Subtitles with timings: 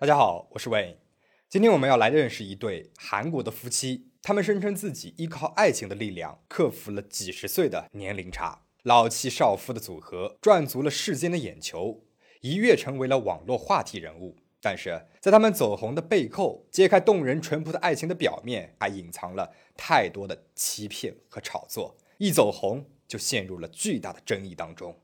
[0.00, 0.98] 大家好，我是 Way，。
[1.48, 12.04] 今天我们要来认识一对韩国的夫妻，他们声称自己依靠爱情的力量克服了几十岁的年龄差，老妻少夫的组合赚足了世间的眼球，
[12.42, 14.36] 一跃成为了网络话题人物。
[14.60, 21.96] 但是在他们走红的背后，揭开动人淳朴的爱情的表面，还隐藏了太多的欺骗和炒作。
[22.18, 24.94] 一走红，就陷入了巨大的争议当中。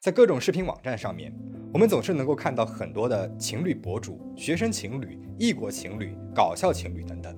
[0.00, 1.30] 在各种视频网站上面，
[1.70, 7.37] 我们总是能够看到很多的情侣博主、学生情侣、异国情侣、搞笑情侣等等。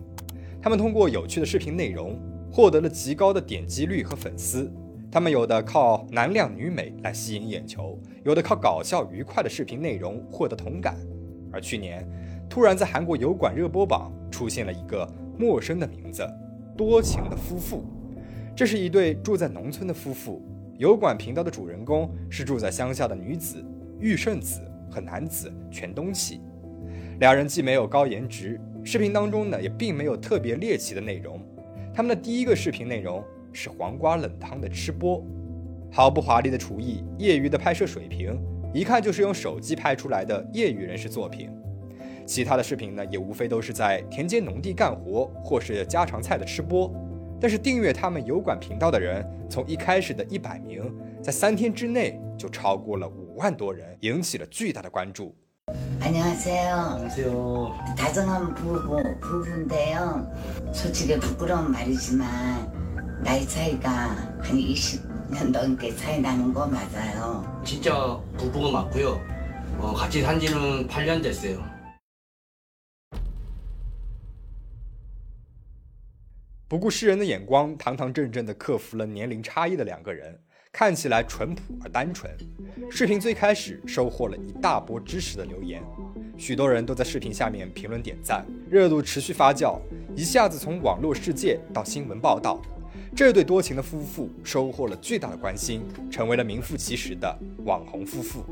[0.62, 2.18] 他们通过有趣的视频内容，
[2.52, 4.70] 获得了极高的点击率和粉丝。
[5.10, 10.96] 他们有的靠男靓女美来吸引眼球，有的靠搞笑愉快的视频内容获得同感。
[11.50, 12.06] 而去年，
[12.48, 16.28] 突然在韩国油管热播榜出现了一个陌生的名字——
[16.76, 17.82] 多情的夫妇。
[18.54, 20.42] 这是一对住在农村的夫妇。
[20.76, 23.64] 油管频道的主人公是住在乡下的女子
[23.98, 26.40] 玉圣子和男子全东启，
[27.18, 31.40] 两人既没有高颜值，视频当中呢也并没有特别猎奇的内容。
[31.94, 35.22] 他们的第一个视频内容是黄瓜冷汤的吃播，
[35.90, 38.40] 毫不华丽的厨艺，业余的拍摄水平，
[38.72, 41.50] 一看就是用手机拍出来的业余人士作品。
[42.24, 46.92] 其他的视频呢也无非都是在田间农地干活或是家常菜的吃播。
[47.40, 55.34] 但是订阅他们油管频道的人，从一开始的一百名，在三天之内就超过了五万多人，引起了巨大的关注。
[56.01, 60.31] 안녕하세요 안녕하세요 다정한 부부 부부인데요.
[60.73, 67.61] 솔직히 부끄러운 말이지만 나이 차이가 한 20년 넘게 차이 나는 거 맞아요.
[67.65, 69.19] 진짜 부부가 맞고요.
[69.79, 71.63] 어, 같이 산지는 8년 됐어요.
[76.67, 80.39] 不顾世人的眼光，堂堂正正地克服了年龄差异的两个人，
[80.72, 82.30] 看起来淳朴而单纯。
[82.90, 85.82] 视频最开始收获了一大波支持的留言，
[86.38, 89.78] 许多人都在视频下面评论点赞，热度持续发酵，
[90.16, 92.60] 一下子从网络世界到新闻报道。
[93.14, 98.44] 这对多情的夫妇收获了巨大的关心，成为了名副其实的网红夫妇。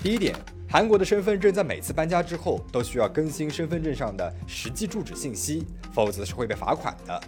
[0.02, 0.36] 第一点，
[0.68, 5.64] 韩国的身份证在每次搬家之后都需要更新身份证上的实际住址信息，
[5.94, 7.18] 否则是会被罚款的。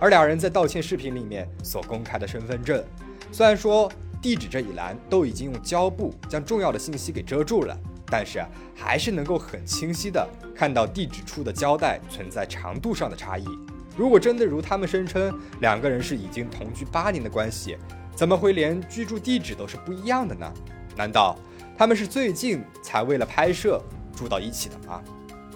[0.00, 2.82] 而两人在道歉视频里面所公开的身份证，
[3.32, 3.90] 虽然说
[4.22, 13.44] 地址这一栏都已经用胶布将重要的信息给遮住了，但是还是能够很清晰的看到地址处的胶带存在长度上的差异。
[13.96, 17.76] 如果真的如他们声称两个人是已经同居八年的关系，
[18.14, 20.52] 怎么会连居住地址都是不一样的呢？
[20.96, 21.36] 难道
[21.76, 23.82] 他们是最近才为了拍摄
[24.16, 25.02] 住到一起的吗？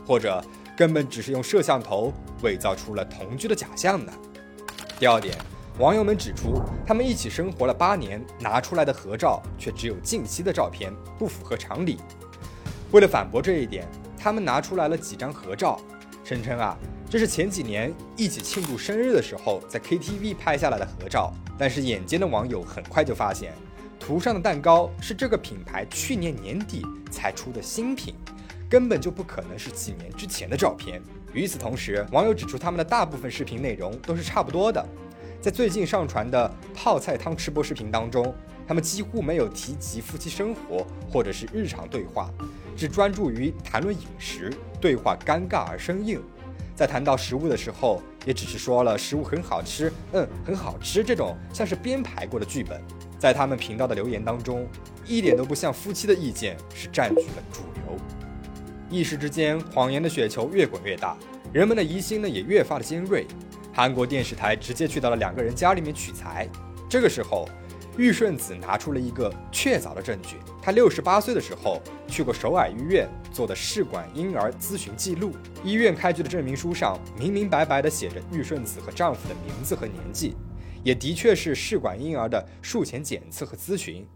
[0.05, 0.44] 或者
[0.77, 2.12] 根本只是用摄像头
[2.43, 4.12] 伪造出了同居的假象呢？
[5.03, 5.37] 第二点，
[5.81, 11.99] 网友们指出，他们一起生活了八年，拿出来的合照却只有近期的照片，不符合常理。
[12.93, 13.85] 为了反驳这一点，
[14.17, 15.77] 他们拿出来了几张合照，
[16.23, 16.79] 声称啊，
[17.11, 21.35] 这是前几年一起庆祝生日的时候在 KTV 拍下来的合照。
[21.59, 23.53] 但是眼尖的网友很快就发现，
[23.99, 28.15] 图上的蛋糕是这个品牌去年年底才出的新品。
[28.71, 31.03] 根本就不可能是几年之前的照片。
[31.32, 34.84] 与此同时，网友指出他们的大部分视频内容都是差不多的。
[35.40, 38.34] 在最近上传的泡菜汤吃播视频当中，
[38.67, 42.31] 他们几乎没有提及夫妻生活或者是日常对话，
[42.76, 46.23] 只专注于谈论饮食，对话尴尬而生硬。
[46.76, 52.81] 在谈到食物的时候，也只是说了食物很好吃，嗯，很好吃这种像是编排过的剧本。
[53.19, 54.67] 在他们频道的留言当中，
[55.06, 57.99] 一点都不像夫妻的意见是占据了主流。
[58.93, 61.17] 一时之间，谎言的雪球越滚越大，
[61.50, 63.27] 人们的疑心呢也越发的尖锐。
[63.73, 66.47] 韩国电视台直接去到了两个人家里面取材。
[66.91, 67.49] 这个时候，
[67.97, 75.33] 玉顺子拿出了一个确凿的证据：她六十八岁的时候去过首尔医院做的试管婴儿咨询记录，
[75.65, 80.37] 医院开具的证明书上明明白白的写着玉顺子和丈夫的名字和年纪，
[80.85, 84.06] 也的确是试管婴儿的术前检测和咨询。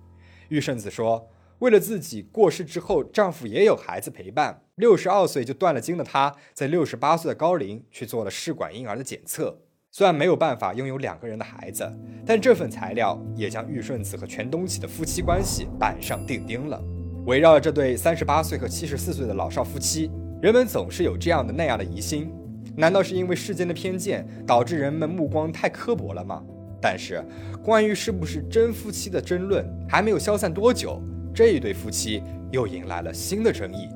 [0.51, 1.27] 玉顺子说。
[1.61, 9.59] 为了自己过世之后，丈夫也有孩子陪伴，六十二岁就断了经的他，在六十八岁的高龄去做了试管婴儿的检测。
[9.91, 11.91] 虽然没有办法拥有两个人的孩子，
[12.27, 16.79] 但这份材料也将玉顺子和全东启的夫妻关系板上钉钉了。
[17.25, 20.11] 围绕着这对三十八岁和七十四岁的老少夫妻，
[20.43, 22.31] 人们总是有这样的那样的疑心：
[22.77, 26.45] 难道是因为世间的偏见导致人们目光太刻薄了吗？
[26.83, 27.25] 但是，
[27.65, 31.01] 关于是不是真夫妻的争论还没有消散多久。
[31.35, 33.89] 这一对夫妻又迎来了新的争议，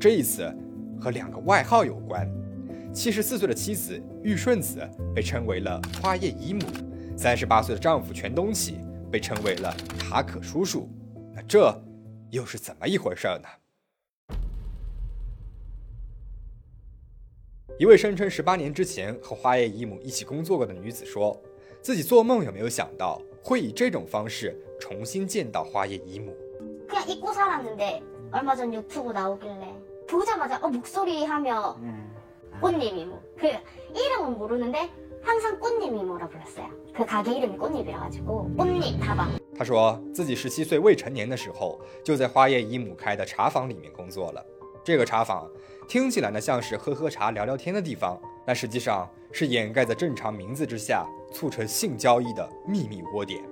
[0.00, 0.52] 这一次
[1.00, 2.28] 和两个外号有关。
[2.92, 6.60] 七十四岁的妻子玉顺子被称为了花叶姨母，
[7.16, 8.78] 三十八岁的丈夫全东启
[9.10, 10.88] 被称为了塔可叔叔。
[11.34, 11.74] 那这
[12.30, 13.48] 又是怎么一回事呢？
[17.78, 21.40] 一位声称十八年之前和花叶姨母一起工作过的女子说，
[21.80, 26.36] 自己做梦也没有想到会以这种方式重新见到花叶姨母。
[26.86, 29.74] 그냥 잊고 살았는데 얼마 전 유튜브 나오길래
[30.08, 31.76] 보자마자 어 목소리 하며
[32.60, 33.48] 꽃님이모 그
[33.94, 34.90] 이름은 모르는데
[35.22, 44.44] 항상 꽃님이모라 불렀어요 그 가게 이름이 꽃잎이라가지고 꽃잎 다방 他说自己十七岁未成年的时候就在花叶姨母开的茶坊里面工作了。
[44.84, 45.48] 这个茶坊
[45.86, 53.42] 听起来呢像是喝喝茶、聊聊天的地方，但实际上是掩盖在正常名字之下，促成性交易的秘密窝点。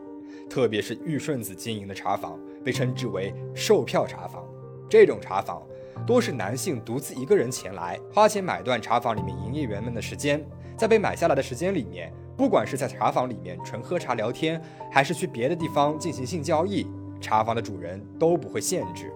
[0.48, 4.44] 特别是玉顺子经营的茶坊被称之为售票茶坊。
[4.88, 5.62] 这种茶坊
[6.05, 10.45] 多是男性独自一个人前来，花钱买断茶坊里面营业员们的时间，
[10.77, 14.61] 在被买下来的时间里面，不管是在茶坊里面纯喝茶聊天，
[14.91, 16.85] 还是去别的地方进行性交易，
[17.19, 19.11] 茶房的主人都不会限制。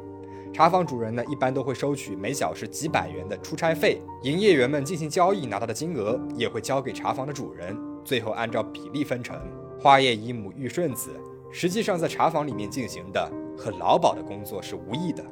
[0.51, 9.39] 茶房主人呢，一般都会收取每小时几百元的出差费，营业员们进行交易拿到的金额也会交给茶房的主人，最后按照比例分成。
[9.79, 11.11] 花叶姨母玉顺子，
[11.51, 15.23] 实际上在茶坊里面进行的和劳保的工作是无异的。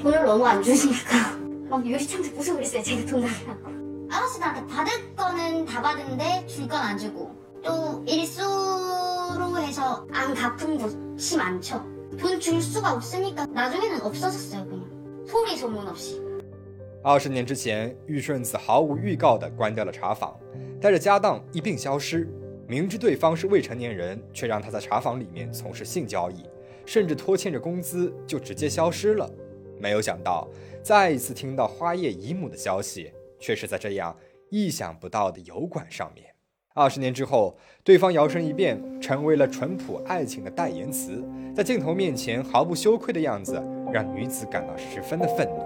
[0.00, 1.36] 돈을 너무 안 주시니까
[1.68, 6.96] 막 유리창도 부수고 그랬어요 제가 돈 달라고 아저씨들한테 받을 거는 다 받은데 줄 건 안
[6.96, 11.84] 주고 또 일수로 해서 안 갚은 곳이 많죠
[12.18, 16.24] 돈 줄 수가 없으니까 나중에는 없어졌어요 그냥 소리 소문 없이
[17.02, 20.34] 二十年之前，玉顺子毫无预告地关掉了茶坊，
[20.80, 22.28] 带着家当一并消失。
[22.66, 26.42] 明知对方是未成年人，却让他在茶坊里面从事性交易，
[26.84, 29.30] 甚至拖欠着工资就直接消失了。
[29.81, 30.47] 没有想到，
[30.83, 34.15] 再一次听到花叶姨母的消息，却是在这样
[34.49, 36.27] 意想不到的油管上面。
[36.73, 41.21] 二十年之后，对方摇身一变成为了淳朴爱情的代言词，
[41.53, 43.61] 在镜头面前毫不羞愧的样子，
[43.91, 45.65] 让女子感到十分的愤怒。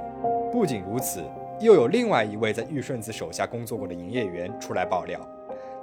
[0.51, 1.23] 不仅如此，
[1.59, 5.19] 又有另外一位在玉顺子手下工作过的营业员出来爆料，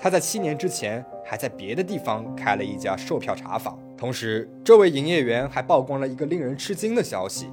[0.01, 3.79] 他在七年之前还在别的地方开了一家售票茶坊。
[3.97, 7.47] 同时，这位营业员还曝光了一个令人吃惊的消息：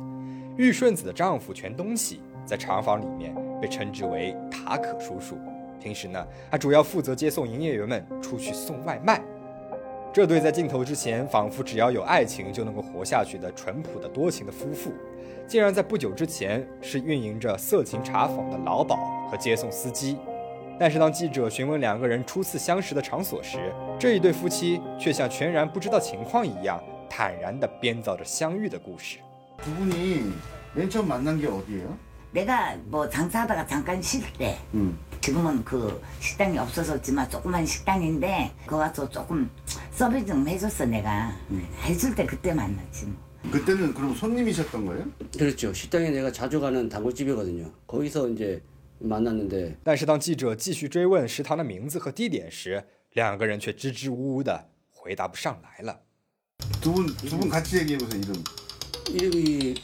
[0.60, 5.38] 玉顺子的丈夫全东喜在茶坊里面被称之为塔可叔叔，
[5.82, 9.22] 平时呢他主要负责接送营业员们出去送外卖。
[10.12, 14.92] 这对在镜头之前仿佛只要有爱情就能够活下去的淳朴的多情的夫妇。
[15.48, 18.98] 竟然在不久之前是运营着色情茶坊的老鸨
[19.32, 20.18] 和接送司机，
[20.78, 29.20] 但是当记者询问两个人初次相识的场所时，这一对夫妻却像全然不知道情况一样，坦然地编造着相遇的故事。
[29.63, 30.33] 두 분이
[30.75, 31.97] 맨 처음 만난 게 어디예요?
[32.33, 34.99] 내가뭐장사하다가잠깐쉴때 음.
[35.21, 39.49] 지금은 그 식당이 없어졌지만 조그만 식당인데 거기 가서 조금
[39.93, 41.33] 서비스 좀 해줬어 내가
[41.85, 43.17] 해줄 때 그때 만났지 뭐.
[43.53, 45.05] 그때는 그럼 손님이셨던 거예요?
[45.39, 45.73] 그렇죠.
[45.73, 47.71] 식당에 내가 자주 가는 단골집이거든요.
[47.87, 48.61] 거기서 이제
[48.99, 56.01] 만났는데 但是当记者继续追问食堂的名字和地点时，两个人却支支吾吾的回答不上来了。
[56.81, 58.35] 두 분 두 분 같이 얘기해 보세요 이름.
[59.09, 59.75] 이름이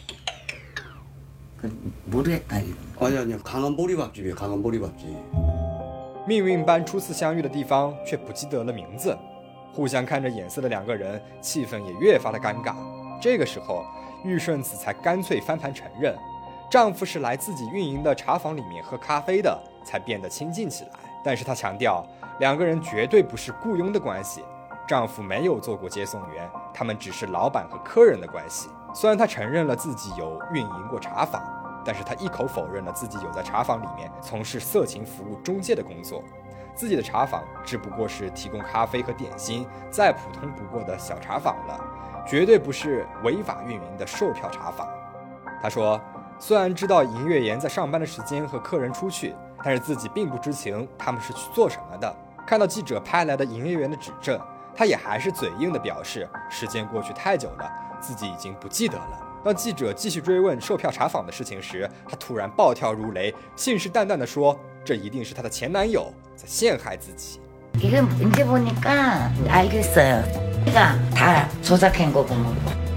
[1.56, 4.34] 그 모르겠다 이거 아니 아니요 강원 보리밥집이에요.
[4.34, 5.08] 강원 보리밥집.
[6.26, 9.16] 命运般初次相遇的地方，却不记得了名字。
[9.72, 12.74] 互相看着眼色的两个人，气氛也越发的尴尬。
[13.20, 13.84] 这个时候，
[14.24, 16.16] 玉顺子才干脆翻盘承认，
[16.70, 20.90] 丈夫是来自己运营的茶坊里面喝咖啡的，才变得亲近起来。
[21.24, 22.06] 但是她强调，
[22.38, 24.42] 两个人绝对不是雇佣的关系，
[24.86, 28.68] 丈夫没有做过接送员，他们只是老板和客人的关系。
[28.95, 31.43] 虽然他承认了自己有运营过茶坊，
[31.83, 36.23] 但是他一口否认了自己有在茶坊里面从事色情服务中介的工作。
[36.73, 41.77] 自己的茶坊只不过是提供咖啡和点心，再普通不过的小茶坊了，
[42.25, 44.87] 绝对不是违法运营的售票茶坊。
[45.61, 45.99] 他说，
[46.39, 52.15] 虽然知道营业员在上班的时间和客人出去，但是自己并不知情他们是去做什么的。
[52.47, 54.39] 看到记者拍来的营业员的指证，
[54.73, 57.69] 他也还是嘴硬的表示，时间过去太久了，
[58.00, 59.26] 自己已经不记得了。
[59.42, 67.40] 当记者继续追问售票茶坊的事情时，她突然暴跳如雷，信誓旦旦地说：“这一定是她的前男友在陷害自己。
[67.76, 70.22] 이게 이제 보니까 알겠어요.
[70.64, 72.54] 그러니까 다 조작 행거고 뭐.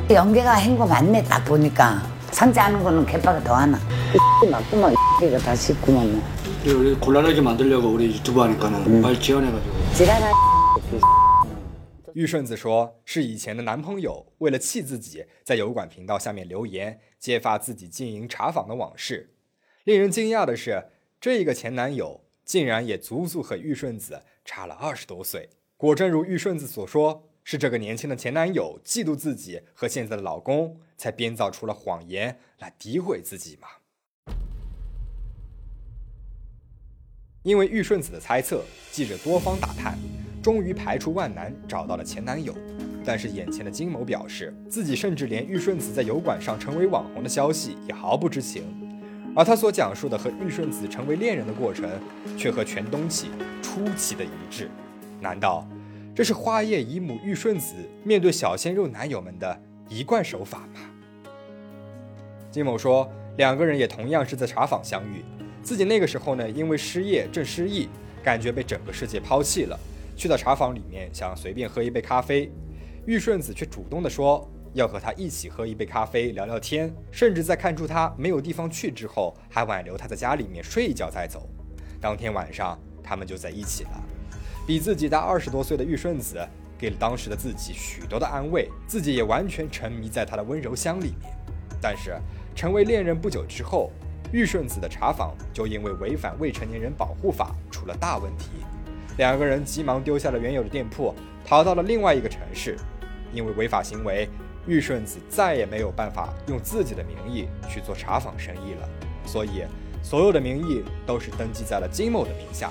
[0.10, 2.02] 연계가 행거 맞네 딱 보니까.
[2.32, 3.80] 상지 않은 거는 개빡이 더 하나.
[4.44, 6.24] 이 맞구만 이가 다 씻구만 뭐.
[6.66, 10.32] 우리 곤란하게 만들려고 우리 유튜브 하니까는 말 지어내가지고 지랄하
[12.15, 19.35] 玉顺子说，是以前的男朋友为了气自己，在油管频道下面留言，揭发自己经营茶坊的往事。
[19.85, 20.89] 令人惊讶的是，
[21.21, 25.51] 这个前男友竟然也足足和玉顺子差了二十多岁。
[25.77, 33.69] 果真如玉顺子所说，是这个年轻的前男友嫉妒自己和现在的老公，才编造出了谎言来诋毁自己吗？
[37.45, 39.97] 因为玉顺子的猜测，记者多方打探，
[40.43, 42.55] 终于排除万难找到了前男友。
[43.05, 48.63] 但是眼前的金某表示，自己甚至连玉顺子在油管上成为网红的消息也毫不知情，
[49.35, 51.89] 而他所讲述的和玉顺子成为恋人的过程，
[52.37, 53.29] 却和全东启
[53.63, 54.69] 出奇的一致。
[55.21, 55.67] 难道
[56.15, 60.81] 这是花叶姨母玉顺子面对小鲜肉男友们的一贯手法吗？
[62.51, 65.25] 金某说，两个人也同样是在茶坊相遇，
[65.63, 67.89] 自己那个时候呢，因为失业正失意，
[68.23, 69.79] 感觉被整个世界抛弃了，
[70.19, 72.51] 去到茶坊里面想随便喝一杯咖啡，
[73.07, 81.49] 玉顺子却主动的说要和他一起喝一杯咖啡聊聊天，甚至在看出他没有地方去之后，还挽留他在家里面睡一觉再走。
[82.01, 83.91] 当天晚上，他们就在一起了。
[84.67, 86.45] 比自己大二十多岁的玉顺子
[86.77, 91.33] 给了当时的自己许多的安慰，自己也完全沉迷在他的温柔乡里面。
[91.81, 92.21] 但是
[92.57, 93.93] 成为恋人不久之后，
[94.33, 98.49] 玉顺子的茶坊就因为违反未成年人保护法出了大问题，
[99.19, 101.13] 两个人急忙丢下了原有的店铺，
[101.45, 102.77] 逃到了另外一个城市。
[103.33, 104.27] 因为违法行为，
[104.67, 108.89] 玉顺子再也没有办法用自己的名义去做茶坊生意了，
[109.27, 109.65] 所以
[110.03, 112.71] 所有的名义都是登记在了金某的名下。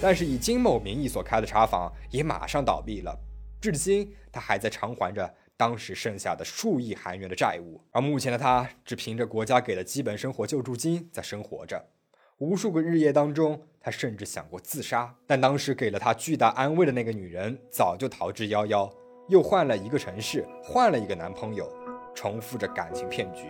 [0.00, 3.16] 但是以金某名义所开的茶坊也马上倒闭了，
[3.60, 11.90] 至今他还在偿还着当时剩下的数亿韩元的债务，而目前的他只凭着国家给的基本生活救助金在生活着。
[12.39, 18.89] 无数个日夜当中，他甚至想过自杀，但当时给了他巨大安慰的那个女人早就逃之夭夭，
[19.27, 21.69] 又换了一个城市，换了一个男朋友，
[22.15, 23.43] 重复着感情骗局。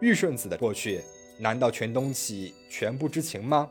[0.00, 1.00] 玉顺子的过去，
[1.40, 3.68] 难道全东启全部知情吗？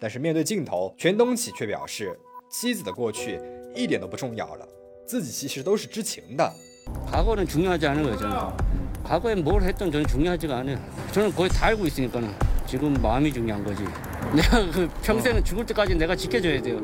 [0.00, 2.18] 但是面对镜头，全东启却表示，
[2.50, 3.38] 妻子的过去
[3.74, 4.66] 一点都不重要了，
[5.06, 6.52] 自己其实都是知情的。
[7.06, 8.36] 과거는 중요하지 않은 거예요 저는
[9.04, 10.76] 과거에 뭘 했든 저는 중요하지가 않아요
[11.12, 12.28] 저는 거의 다 알고 있으니까는
[12.66, 13.84] 지금 마음이 중요한 거지
[14.34, 16.80] 내가 그 평생 죽을 때까지 내가 지켜줘야 돼요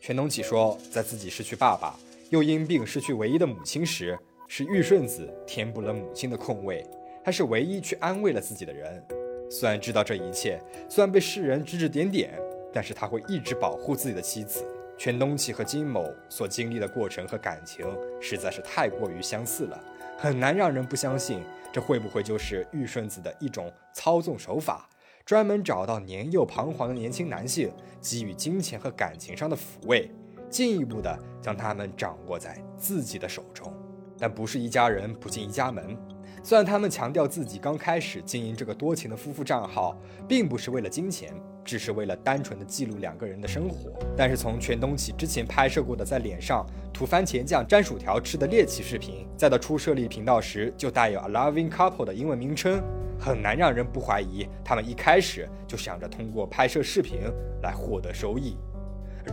[0.00, 1.94] 全东启说，在自己失去爸爸，
[2.30, 6.84] 又因病失去唯一的母亲时，是玉顺子填补了母亲的空位，
[7.22, 9.04] 他是唯一去安慰了自己的人。
[9.50, 12.32] 虽然知道这一切，虽然被世人指指点点，
[12.72, 14.64] 但是他会一直保护自己的妻子。
[14.96, 17.86] 全东启和金某所经历的过程和感情
[18.20, 19.78] 实在是太过于相似了，
[20.16, 24.88] 很难让人不相信，这会不会就是玉顺子的一种操纵手法？
[25.25, 30.07] 专门找到年幼彷徨的年轻男性，给予金钱和感情上的抚慰，
[30.51, 33.73] 进一步的将他们掌握在自己的手中。
[34.19, 35.97] 但不是一家人不进一家门，
[36.43, 41.33] 虽然他们强调自己刚开始经营这个多情的夫妇账号，并不是为了金钱，
[41.65, 52.81] 只是为了单纯的记录两个人的生活，但是从全东启之前拍摄过的在脸上涂番茄酱粘薯条吃的猎奇视频，再到初设立频道时就带有 a loving couple 的英文名称，
[53.19, 57.21] 很难让人不怀疑他们一开始就想着通过拍摄视频
[57.63, 58.55] 来获得收益。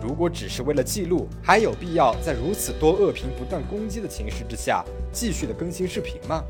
[0.01, 6.43] 如果只是为了记录，还有必要在如此多恶评不断攻击的情势之下继续的更新视频吗？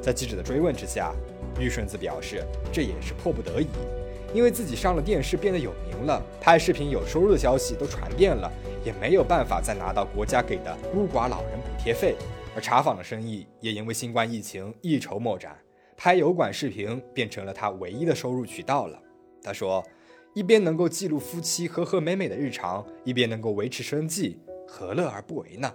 [0.00, 1.12] 在记者的追问之下，
[1.60, 3.66] 玉顺子表示，这也是迫不得已，
[4.32, 8.50] 因为自己上了电视变得有名了，拍视频有收入的消息都传遍了，
[8.84, 12.14] 也没有办法再拿到国家给的孤寡老人补贴费，
[12.54, 15.58] 而茶坊的生意也因为新冠疫情一筹莫展，
[15.96, 19.00] 拍油管视频变成了他唯一的收入渠道了。
[19.42, 19.84] 他说，
[20.34, 25.72] 一边能够记录夫妻和和美美的日常，一边能够维持生计，何乐而不为呢？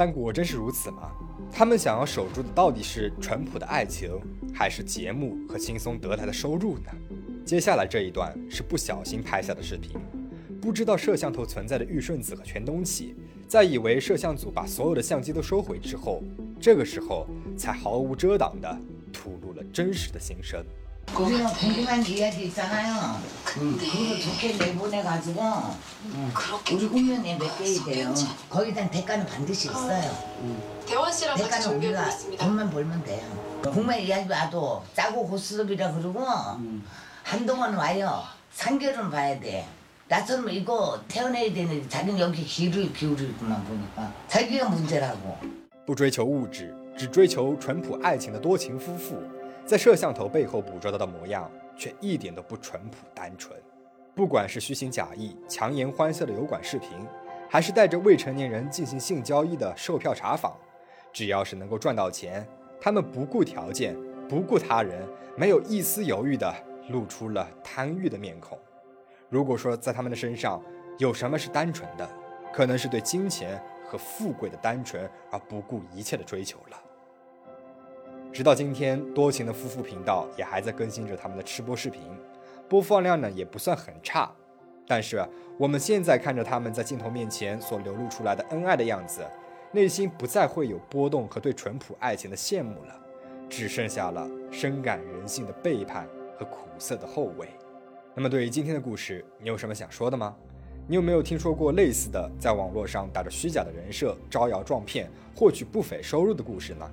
[0.00, 1.12] 但果真是如此吗？
[1.52, 4.18] 他们想要守住的到底是淳朴的爱情，
[4.50, 6.90] 还是节目和轻松得来的收入呢？
[7.44, 10.00] 接下来这一段是不小心拍下的视频，
[10.58, 13.14] 不知道摄像头存在的玉顺子和全东启，
[13.46, 16.22] 在以为摄像组把所有的相机都收回之后，
[16.58, 18.80] 这个时候才毫无遮挡地
[19.12, 20.64] 吐露了真实的心声。
[21.17, 23.21] 우리는 궁금한 이야기 있잖아요.
[23.57, 26.33] 음, 그거 좋게 내보내가지고 음,
[26.73, 28.13] 우리 공연에 몇 개이 돼요.
[28.49, 30.11] 거기에 대한 대가는 반드시 있어요.
[30.85, 32.45] 대원 씨랑 같이 대가는 준비해 우리가 보겠습니다.
[32.45, 33.21] 돈만 벌면 돼요.
[33.71, 36.25] 국내 이야기 와도 짜고 고스톱이라 그러고
[37.23, 38.21] 한동안 와요.
[38.57, 39.65] 3개월은 봐야 돼.
[40.07, 45.37] 나처럼 이거 태어나야 되는데 자기는 여기 귀를 기울이구만 보니까 자기가 문제라고.
[45.85, 49.21] 不追求物质，只追求淳朴爱情的多情夫妇，
[49.70, 53.56] 在摄像头背后捕捉到的模样，却一点都不淳朴单纯。
[54.16, 56.88] 不管是虚情假意、强颜欢笑的油管视频，
[57.48, 60.56] 还是带着未成年人进行性交易的售票查访，
[61.12, 62.44] 只要是能够赚到钱，
[62.80, 63.96] 他们不顾条件、
[64.28, 66.52] 不顾他人，没有一丝犹豫地
[66.88, 68.58] 露出了贪欲的面孔。
[69.28, 70.60] 如果说在他们的身上
[70.98, 72.10] 有什么是单纯的，
[72.52, 76.76] 可能是对金钱和富贵的单纯而不顾一切的追求了。
[78.32, 82.00] 直到今天，多情的夫妇频道也还在更新着他们的吃播视频，
[82.68, 84.30] 播放量呢也不算很差。
[84.86, 85.24] 但是
[85.58, 89.26] 我们现在看着他们在镜头面前所流露出来的恩爱的样子，
[89.72, 92.96] 内心不再会有波动和对淳朴爱情的羡慕了，
[93.48, 97.48] 只剩下了深感人性的背叛和苦涩的后味。
[98.14, 100.36] 那么，对于今天的故事，你有什么想说的吗？
[100.86, 106.90] 你有没有听说过类似的在网络上打着虚假的人设招摇撞骗，获取不菲收入的故事呢？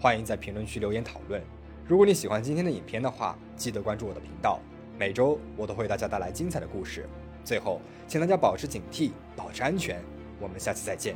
[0.00, 1.42] 欢迎在评论区留言讨论。
[1.86, 4.58] 如果你喜欢今天的影片的话，记得关注我的频道，
[4.98, 7.06] 每周我都会为大家带来精彩的故事。
[7.44, 10.02] 最后，请大家保持警惕，保持安全。
[10.40, 11.14] 我们下期再见。